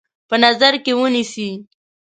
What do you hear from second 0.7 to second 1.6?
کې ونیسي.